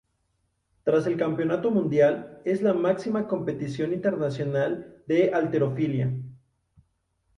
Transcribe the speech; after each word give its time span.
Tras 0.83 1.05
el 1.05 1.15
Campeonato 1.15 1.69
Mundial, 1.69 2.41
es 2.43 2.63
la 2.63 2.73
máxima 2.73 3.27
competición 3.27 3.93
internacional 3.93 5.03
de 5.05 5.31
halterofilia. 5.31 6.11